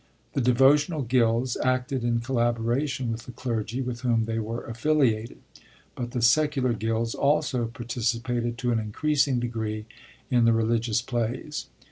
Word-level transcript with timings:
The 0.33 0.41
de 0.41 0.51
votional 0.51 1.07
gilds 1.07 1.55
acted 1.63 2.03
in 2.03 2.21
collaboration 2.21 3.11
with 3.11 3.27
the 3.27 3.31
clergy 3.31 3.83
with 3.83 4.01
whom 4.01 4.25
they 4.25 4.39
were 4.39 4.65
affiliated; 4.65 5.37
but 5.93 6.09
the 6.09 6.23
secular 6.23 6.73
gilds 6.73 7.13
also 7.13 7.67
participated 7.67 8.57
to 8.57 8.71
an 8.71 8.79
increasing 8.79 9.39
degree 9.39 9.85
in 10.31 10.45
the 10.45 10.53
religious 10.53 11.03
plays. 11.03 11.67